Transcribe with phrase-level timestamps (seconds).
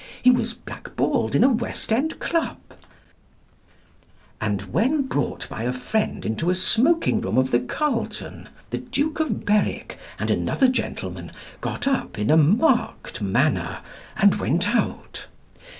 [0.23, 2.57] He was black balled in a West End Club,
[4.41, 9.19] "and when brought by a friend into a smoking room of the Carlton, the Duke
[9.19, 13.81] of Berwick and another gentleman got up in a marked manner
[14.17, 15.27] and went out.